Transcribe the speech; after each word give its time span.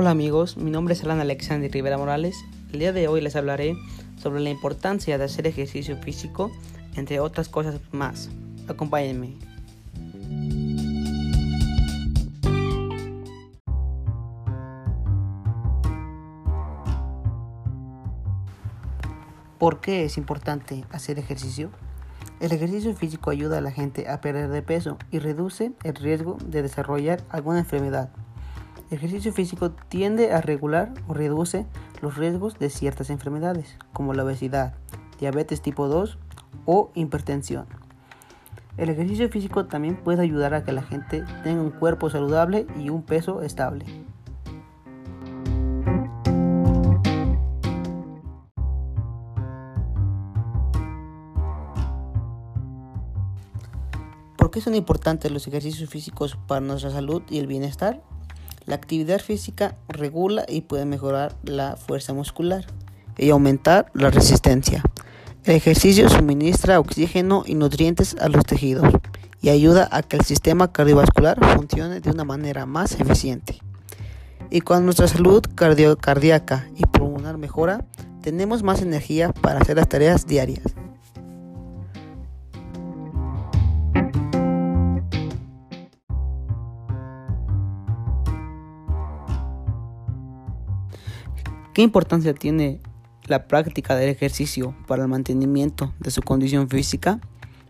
Hola 0.00 0.10
amigos, 0.10 0.56
mi 0.56 0.70
nombre 0.70 0.94
es 0.94 1.02
Alan 1.02 1.18
Alexander 1.18 1.68
Rivera 1.68 1.98
Morales. 1.98 2.44
El 2.72 2.78
día 2.78 2.92
de 2.92 3.08
hoy 3.08 3.20
les 3.20 3.34
hablaré 3.34 3.74
sobre 4.16 4.38
la 4.38 4.48
importancia 4.48 5.18
de 5.18 5.24
hacer 5.24 5.48
ejercicio 5.48 5.96
físico, 5.96 6.52
entre 6.94 7.18
otras 7.18 7.48
cosas 7.48 7.80
más. 7.90 8.30
Acompáñenme. 8.68 9.34
¿Por 19.58 19.80
qué 19.80 20.04
es 20.04 20.16
importante 20.16 20.84
hacer 20.92 21.18
ejercicio? 21.18 21.72
El 22.38 22.52
ejercicio 22.52 22.94
físico 22.94 23.30
ayuda 23.30 23.58
a 23.58 23.62
la 23.62 23.72
gente 23.72 24.08
a 24.08 24.20
perder 24.20 24.48
de 24.48 24.62
peso 24.62 24.96
y 25.10 25.18
reduce 25.18 25.72
el 25.82 25.96
riesgo 25.96 26.38
de 26.46 26.62
desarrollar 26.62 27.20
alguna 27.30 27.58
enfermedad. 27.58 28.10
El 28.90 28.96
ejercicio 28.96 29.34
físico 29.34 29.70
tiende 29.70 30.32
a 30.32 30.40
regular 30.40 30.94
o 31.08 31.12
reduce 31.12 31.66
los 32.00 32.16
riesgos 32.16 32.58
de 32.58 32.70
ciertas 32.70 33.10
enfermedades, 33.10 33.76
como 33.92 34.14
la 34.14 34.24
obesidad, 34.24 34.72
diabetes 35.20 35.60
tipo 35.60 35.88
2 35.88 36.16
o 36.64 36.90
hipertensión. 36.94 37.66
El 38.78 38.88
ejercicio 38.88 39.28
físico 39.28 39.66
también 39.66 39.96
puede 39.96 40.22
ayudar 40.22 40.54
a 40.54 40.64
que 40.64 40.72
la 40.72 40.80
gente 40.80 41.22
tenga 41.44 41.60
un 41.60 41.70
cuerpo 41.70 42.08
saludable 42.08 42.66
y 42.78 42.88
un 42.88 43.02
peso 43.02 43.42
estable. 43.42 43.84
¿Por 54.38 54.50
qué 54.50 54.62
son 54.62 54.74
importantes 54.74 55.30
los 55.30 55.46
ejercicios 55.46 55.90
físicos 55.90 56.38
para 56.46 56.62
nuestra 56.62 56.90
salud 56.90 57.22
y 57.28 57.38
el 57.38 57.46
bienestar? 57.46 58.00
La 58.68 58.74
actividad 58.74 59.18
física 59.18 59.76
regula 59.88 60.44
y 60.46 60.60
puede 60.60 60.84
mejorar 60.84 61.34
la 61.42 61.76
fuerza 61.76 62.12
muscular 62.12 62.66
y 63.16 63.30
aumentar 63.30 63.90
la 63.94 64.10
resistencia. 64.10 64.82
El 65.44 65.54
ejercicio 65.54 66.06
suministra 66.10 66.78
oxígeno 66.78 67.44
y 67.46 67.54
nutrientes 67.54 68.14
a 68.20 68.28
los 68.28 68.44
tejidos 68.44 68.92
y 69.40 69.48
ayuda 69.48 69.88
a 69.90 70.02
que 70.02 70.18
el 70.18 70.24
sistema 70.26 70.70
cardiovascular 70.70 71.38
funcione 71.56 72.00
de 72.00 72.10
una 72.10 72.24
manera 72.24 72.66
más 72.66 73.00
eficiente. 73.00 73.58
Y 74.50 74.60
cuando 74.60 74.84
nuestra 74.84 75.08
salud 75.08 75.42
cardíaca 75.54 76.68
y 76.76 76.84
pulmonar 76.84 77.38
mejora, 77.38 77.86
tenemos 78.20 78.62
más 78.62 78.82
energía 78.82 79.32
para 79.32 79.60
hacer 79.60 79.76
las 79.76 79.88
tareas 79.88 80.26
diarias. 80.26 80.74
¿Qué 91.78 91.84
importancia 91.84 92.34
tiene 92.34 92.80
la 93.26 93.46
práctica 93.46 93.94
del 93.94 94.08
ejercicio 94.08 94.74
para 94.88 95.04
el 95.04 95.08
mantenimiento 95.08 95.94
de 96.00 96.10
su 96.10 96.22
condición 96.22 96.68
física? 96.68 97.20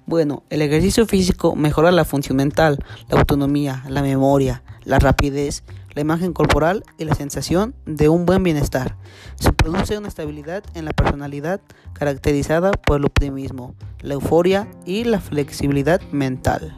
Bueno, 0.06 0.45
el 0.48 0.62
ejercicio 0.62 1.05
físico 1.05 1.55
mejora 1.55 1.91
la 1.91 2.06
función 2.06 2.39
mental, 2.39 2.83
la 3.11 3.19
autonomía, 3.19 3.84
la 3.86 4.01
memoria, 4.01 4.62
la 4.84 4.98
rapidez, 4.98 5.62
la 5.95 6.01
imagen 6.01 6.33
corporal 6.33 6.84
y 6.97 7.05
la 7.05 7.14
sensación 7.14 7.75
de 7.84 8.09
un 8.09 8.25
buen 8.25 8.42
bienestar. 8.42 8.97
Se 9.34 9.53
produce 9.53 9.98
una 9.98 10.09
estabilidad 10.09 10.64
en 10.73 10.86
la 10.86 10.92
personalidad 10.92 11.61
caracterizada 11.92 12.70
por 12.70 13.01
el 13.01 13.05
optimismo, 13.05 13.75
la 14.01 14.14
euforia 14.14 14.69
y 14.86 15.05
la 15.05 15.20
flexibilidad 15.20 16.01
mental. 16.12 16.75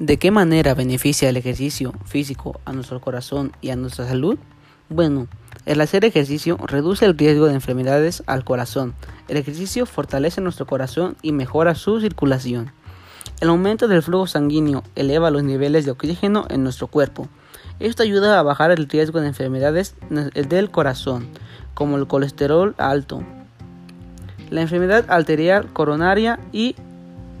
¿De 0.00 0.18
qué 0.18 0.32
manera 0.32 0.74
beneficia 0.74 1.28
el 1.28 1.36
ejercicio 1.36 1.92
físico 2.04 2.60
a 2.64 2.72
nuestro 2.72 3.00
corazón 3.00 3.52
y 3.60 3.70
a 3.70 3.76
nuestra 3.76 4.08
salud? 4.08 4.36
Bueno, 4.88 5.28
el 5.66 5.80
hacer 5.80 6.04
ejercicio 6.04 6.56
reduce 6.66 7.04
el 7.04 7.16
riesgo 7.16 7.46
de 7.46 7.54
enfermedades 7.54 8.24
al 8.26 8.42
corazón. 8.44 8.92
El 9.28 9.36
ejercicio 9.36 9.86
fortalece 9.86 10.40
nuestro 10.40 10.66
corazón 10.66 11.16
y 11.22 11.30
mejora 11.30 11.76
su 11.76 12.00
circulación. 12.00 12.72
El 13.40 13.50
aumento 13.50 13.86
del 13.86 14.02
flujo 14.02 14.26
sanguíneo 14.26 14.82
eleva 14.96 15.30
los 15.30 15.44
niveles 15.44 15.84
de 15.84 15.92
oxígeno 15.92 16.44
en 16.50 16.64
nuestro 16.64 16.88
cuerpo. 16.88 17.28
Esto 17.78 18.02
ayuda 18.02 18.40
a 18.40 18.42
bajar 18.42 18.72
el 18.72 18.88
riesgo 18.88 19.20
de 19.20 19.28
enfermedades 19.28 19.94
del 20.10 20.72
corazón, 20.72 21.28
como 21.74 21.98
el 21.98 22.08
colesterol 22.08 22.74
alto, 22.78 23.22
la 24.50 24.60
enfermedad 24.60 25.04
arterial 25.08 25.72
coronaria 25.72 26.40
y 26.50 26.74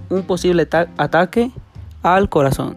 un 0.08 0.22
posible 0.22 0.68
ataque 0.98 1.50
al 2.04 2.28
corazón. 2.28 2.76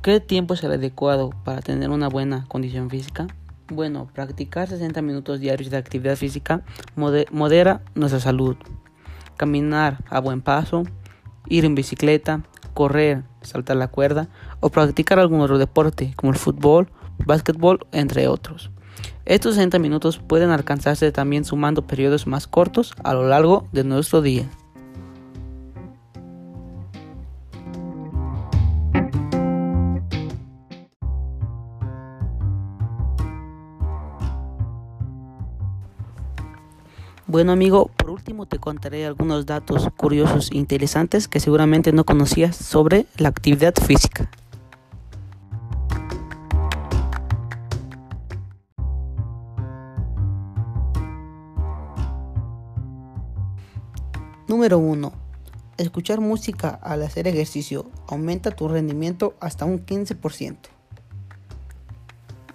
¿Qué 0.00 0.20
tiempo 0.20 0.54
es 0.54 0.62
el 0.62 0.72
adecuado 0.72 1.30
para 1.44 1.60
tener 1.60 1.90
una 1.90 2.08
buena 2.08 2.46
condición 2.46 2.88
física? 2.88 3.26
Bueno, 3.68 4.08
practicar 4.14 4.68
60 4.68 5.02
minutos 5.02 5.40
diarios 5.40 5.70
de 5.70 5.76
actividad 5.76 6.16
física 6.16 6.62
modera 6.96 7.82
nuestra 7.94 8.20
salud. 8.20 8.56
Caminar 9.36 9.98
a 10.08 10.20
buen 10.20 10.40
paso, 10.40 10.84
ir 11.48 11.64
en 11.64 11.74
bicicleta, 11.74 12.44
correr, 12.78 13.24
saltar 13.42 13.76
la 13.76 13.88
cuerda 13.88 14.28
o 14.60 14.68
practicar 14.68 15.18
algún 15.18 15.40
otro 15.40 15.58
deporte 15.58 16.12
como 16.14 16.30
el 16.30 16.38
fútbol, 16.38 16.86
básquetbol, 17.26 17.80
entre 17.90 18.28
otros. 18.28 18.70
Estos 19.24 19.56
60 19.56 19.80
minutos 19.80 20.20
pueden 20.20 20.50
alcanzarse 20.50 21.10
también 21.10 21.44
sumando 21.44 21.88
periodos 21.88 22.28
más 22.28 22.46
cortos 22.46 22.94
a 23.02 23.14
lo 23.14 23.26
largo 23.26 23.66
de 23.72 23.82
nuestro 23.82 24.22
día. 24.22 24.48
Bueno 37.26 37.50
amigo, 37.50 37.90
último 38.18 38.46
te 38.46 38.58
contaré 38.58 39.06
algunos 39.06 39.46
datos 39.46 39.88
curiosos 39.96 40.50
e 40.50 40.56
interesantes 40.58 41.28
que 41.28 41.38
seguramente 41.38 41.92
no 41.92 42.02
conocías 42.04 42.56
sobre 42.56 43.06
la 43.16 43.28
actividad 43.28 43.72
física. 43.76 44.28
Número 54.48 54.78
1. 54.78 55.12
Escuchar 55.76 56.20
música 56.20 56.70
al 56.70 57.04
hacer 57.04 57.28
ejercicio 57.28 57.88
aumenta 58.08 58.50
tu 58.50 58.66
rendimiento 58.66 59.34
hasta 59.38 59.64
un 59.64 59.86
15%. 59.86 60.56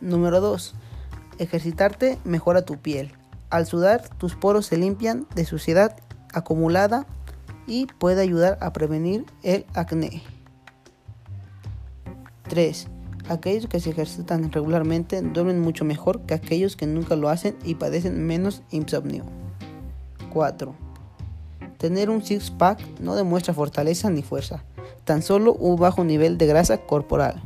Número 0.02 0.42
2. 0.42 0.76
Ejercitarte 1.38 2.20
mejora 2.26 2.66
tu 2.66 2.80
piel 2.80 3.14
al 3.54 3.68
sudar, 3.68 4.10
tus 4.18 4.36
poros 4.36 4.66
se 4.66 4.78
limpian 4.78 5.28
de 5.36 5.46
suciedad 5.46 5.96
acumulada 6.34 7.06
y 7.68 7.86
puede 7.86 8.24
ayudar 8.24 8.58
a 8.62 8.74
prevenir 8.74 9.28
el 9.44 9.68
acné. 9.76 10.24
3. 12.50 12.88
Aquellos 13.30 13.68
que 13.68 13.80
se 13.80 13.92
ejercitan 13.92 14.52
regularmente 14.52 15.22
duermen 15.22 15.62
mucho 15.62 15.86
mejor 15.86 16.22
que 16.22 16.34
aquellos 16.34 16.76
que 16.76 16.88
nunca 16.88 17.16
lo 17.16 17.30
hacen 17.30 17.56
y 17.64 17.76
padecen 17.76 18.26
menos 18.26 18.64
insomnio. 18.72 19.24
4. 20.34 20.74
Tener 21.78 22.10
un 22.10 22.24
six-pack 22.24 23.00
no 23.02 23.16
demuestra 23.16 23.54
fortaleza 23.54 24.10
ni 24.10 24.24
fuerza, 24.24 24.64
tan 25.04 25.22
solo 25.22 25.54
un 25.54 25.76
bajo 25.76 26.04
nivel 26.04 26.40
de 26.40 26.48
grasa 26.48 26.80
corporal. 26.80 27.44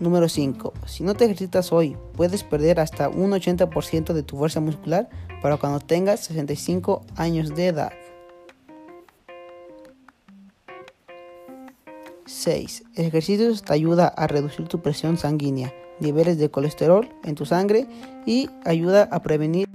Número 0.00 0.28
5. 0.28 0.72
Si 0.86 1.04
no 1.04 1.14
te 1.14 1.24
ejercitas 1.24 1.72
hoy, 1.72 1.96
puedes 2.14 2.42
perder 2.42 2.80
hasta 2.80 3.08
un 3.08 3.30
80% 3.30 4.12
de 4.12 4.22
tu 4.22 4.36
fuerza 4.36 4.60
muscular 4.60 5.08
para 5.40 5.56
cuando 5.56 5.80
tengas 5.80 6.20
65 6.20 7.04
años 7.16 7.54
de 7.54 7.68
edad. 7.68 7.92
6. 12.26 12.84
El 12.96 13.06
ejercicio 13.06 13.54
te 13.54 13.72
ayuda 13.72 14.08
a 14.08 14.26
reducir 14.26 14.66
tu 14.66 14.82
presión 14.82 15.16
sanguínea, 15.16 15.72
niveles 16.00 16.38
de 16.38 16.50
colesterol 16.50 17.08
en 17.24 17.34
tu 17.36 17.46
sangre 17.46 17.86
y 18.26 18.50
ayuda 18.64 19.08
a 19.10 19.22
prevenir 19.22 19.68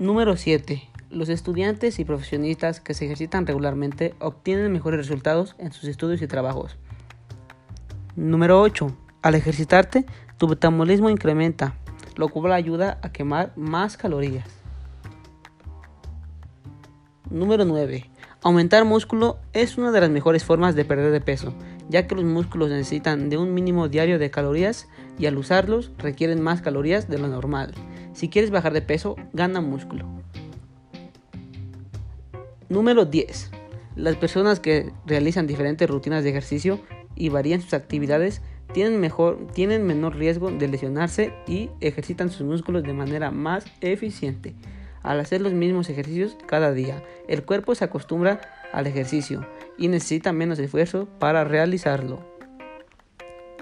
Número 0.00 0.36
7. 0.36 0.82
Los 1.10 1.28
estudiantes 1.28 2.00
y 2.00 2.04
profesionistas 2.04 2.80
que 2.80 2.94
se 2.94 3.04
ejercitan 3.04 3.46
regularmente 3.46 4.12
obtienen 4.18 4.72
mejores 4.72 4.98
resultados 4.98 5.54
en 5.58 5.70
sus 5.70 5.84
estudios 5.84 6.20
y 6.20 6.26
trabajos. 6.26 6.76
Número 8.16 8.60
8. 8.60 8.92
Al 9.22 9.36
ejercitarte, 9.36 10.04
tu 10.36 10.48
metabolismo 10.48 11.10
incrementa, 11.10 11.76
lo 12.16 12.28
cual 12.28 12.54
ayuda 12.54 12.98
a 13.02 13.12
quemar 13.12 13.52
más 13.54 13.96
calorías. 13.96 14.48
Número 17.30 17.64
9. 17.64 18.10
Aumentar 18.42 18.84
músculo 18.84 19.38
es 19.52 19.78
una 19.78 19.92
de 19.92 20.00
las 20.00 20.10
mejores 20.10 20.42
formas 20.42 20.74
de 20.74 20.84
perder 20.84 21.12
de 21.12 21.20
peso, 21.20 21.54
ya 21.88 22.08
que 22.08 22.16
los 22.16 22.24
músculos 22.24 22.68
necesitan 22.68 23.30
de 23.30 23.38
un 23.38 23.54
mínimo 23.54 23.88
diario 23.88 24.18
de 24.18 24.32
calorías 24.32 24.88
y 25.20 25.26
al 25.26 25.38
usarlos 25.38 25.92
requieren 25.98 26.42
más 26.42 26.62
calorías 26.62 27.08
de 27.08 27.18
lo 27.18 27.28
normal. 27.28 27.74
Si 28.14 28.28
quieres 28.28 28.50
bajar 28.50 28.72
de 28.72 28.80
peso, 28.80 29.16
gana 29.32 29.60
músculo. 29.60 30.06
Número 32.68 33.04
10. 33.04 33.50
Las 33.96 34.16
personas 34.16 34.60
que 34.60 34.92
realizan 35.04 35.46
diferentes 35.46 35.90
rutinas 35.90 36.24
de 36.24 36.30
ejercicio 36.30 36.80
y 37.16 37.28
varían 37.28 37.60
sus 37.60 37.74
actividades 37.74 38.40
tienen, 38.72 39.00
mejor, 39.00 39.48
tienen 39.52 39.84
menor 39.84 40.16
riesgo 40.16 40.50
de 40.50 40.68
lesionarse 40.68 41.32
y 41.46 41.70
ejercitan 41.80 42.30
sus 42.30 42.46
músculos 42.46 42.84
de 42.84 42.92
manera 42.92 43.30
más 43.30 43.66
eficiente. 43.80 44.54
Al 45.02 45.20
hacer 45.20 45.40
los 45.40 45.52
mismos 45.52 45.90
ejercicios 45.90 46.36
cada 46.46 46.72
día, 46.72 47.02
el 47.28 47.44
cuerpo 47.44 47.74
se 47.74 47.84
acostumbra 47.84 48.40
al 48.72 48.86
ejercicio 48.86 49.46
y 49.76 49.88
necesita 49.88 50.32
menos 50.32 50.58
esfuerzo 50.60 51.08
para 51.18 51.44
realizarlo. 51.44 52.20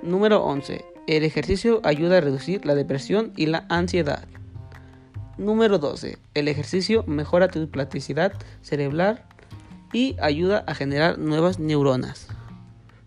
Número 0.03 0.43
11. 0.45 0.85
El 1.07 1.25
ejercicio 1.25 1.81
ayuda 1.85 2.19
a 2.19 2.21
reducir 2.21 2.65
la 2.65 2.75
depresión 2.75 3.33
y 3.37 3.47
la 3.47 3.67
ansiedad. 3.69 4.29
Número 5.39 5.79
12. 5.79 6.19
El 6.35 6.49
ejercicio 6.49 7.05
mejora 7.07 7.49
tu 7.49 7.69
plasticidad 7.69 8.35
cerebral 8.61 9.25
y 9.93 10.17
ayuda 10.21 10.63
a 10.67 10.75
generar 10.75 11.19
nuevas 11.19 11.59
neuronas. 11.59 12.29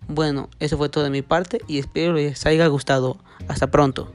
Bueno, 0.07 0.49
eso 0.59 0.77
fue 0.77 0.89
todo 0.89 1.03
de 1.03 1.09
mi 1.11 1.21
parte 1.21 1.61
y 1.67 1.77
espero 1.77 2.13
les 2.13 2.45
haya 2.45 2.65
gustado. 2.67 3.17
Hasta 3.47 3.67
pronto. 3.67 4.11